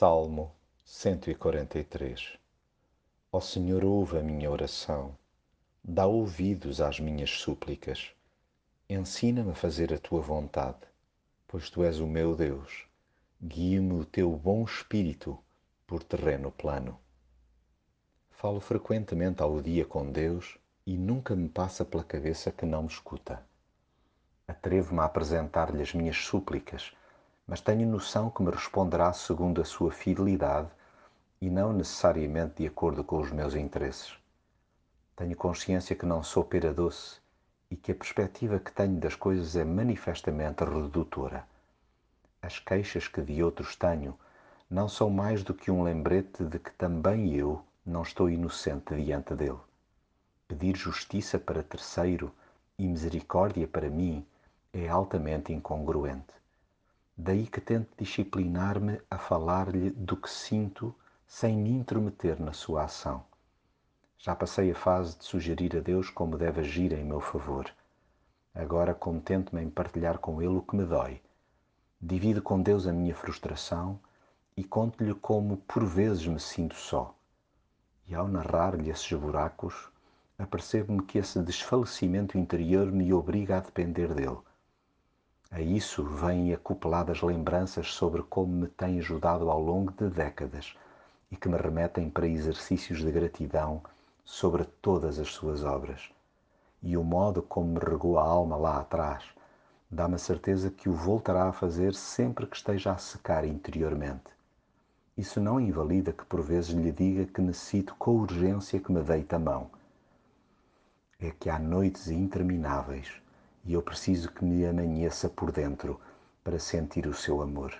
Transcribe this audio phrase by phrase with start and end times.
[0.00, 0.54] Salmo
[0.84, 2.38] 143
[3.32, 5.18] Ó Senhor, ouve a minha oração,
[5.82, 8.12] dá ouvidos às minhas súplicas.
[8.88, 10.78] Ensina-me a fazer a tua vontade,
[11.48, 12.86] pois tu és o meu Deus.
[13.42, 15.36] Guia-me o teu bom espírito
[15.84, 16.96] por terreno plano.
[18.30, 22.88] Falo frequentemente ao dia com Deus e nunca me passa pela cabeça que não me
[22.88, 23.44] escuta.
[24.46, 26.92] Atrevo-me a apresentar-lhe as minhas súplicas
[27.48, 30.68] mas tenho noção que me responderá segundo a sua fidelidade
[31.40, 34.18] e não necessariamente de acordo com os meus interesses.
[35.16, 37.18] Tenho consciência que não sou pera doce
[37.70, 41.46] e que a perspectiva que tenho das coisas é manifestamente redutora.
[42.42, 44.14] As queixas que de outros tenho
[44.68, 49.34] não são mais do que um lembrete de que também eu não estou inocente diante
[49.34, 49.58] dele.
[50.46, 52.30] Pedir justiça para terceiro
[52.78, 54.26] e misericórdia para mim
[54.70, 56.38] é altamente incongruente.
[57.20, 60.94] Daí que tento disciplinar-me a falar-lhe do que sinto
[61.26, 63.24] sem me intrometer na sua ação.
[64.16, 67.68] Já passei a fase de sugerir a Deus como deve agir em meu favor.
[68.54, 71.20] Agora contento-me em partilhar com Ele o que me dói.
[72.00, 73.98] Divido com Deus a minha frustração
[74.56, 77.12] e conto-lhe como por vezes me sinto só.
[78.06, 79.90] E ao narrar-lhe esses buracos,
[80.38, 84.38] apercebo-me que esse desfalecimento interior me obriga a depender dele
[85.50, 90.76] a isso vêm acopladas lembranças sobre como me tem ajudado ao longo de décadas
[91.30, 93.82] e que me remetem para exercícios de gratidão
[94.24, 96.10] sobre todas as suas obras.
[96.82, 99.24] E o modo como me regou a alma lá atrás
[99.90, 104.30] dá-me a certeza que o voltará a fazer sempre que esteja a secar interiormente.
[105.16, 109.34] Isso não invalida que por vezes lhe diga que necessito com urgência que me deite
[109.34, 109.70] a mão.
[111.18, 113.20] É que há noites intermináveis
[113.68, 116.00] e eu preciso que me amanheça por dentro
[116.42, 117.74] para sentir o seu amor.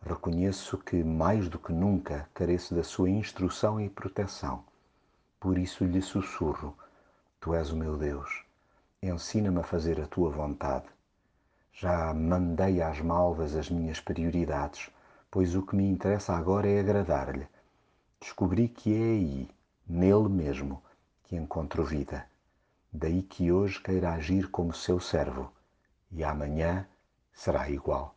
[0.00, 4.64] Reconheço que, mais do que nunca, careço da sua instrução e proteção.
[5.38, 6.74] Por isso lhe sussurro:
[7.38, 8.42] Tu és o meu Deus.
[9.02, 10.86] Ensina-me a fazer a tua vontade.
[11.74, 14.90] Já mandei às malvas as minhas prioridades,
[15.30, 17.46] pois o que me interessa agora é agradar-lhe.
[18.18, 19.50] Descobri que é aí,
[19.86, 20.82] nele mesmo,
[21.24, 22.31] que encontro vida.
[22.92, 25.50] Daí que hoje queira agir como seu servo,
[26.10, 26.86] e amanhã
[27.32, 28.14] será igual.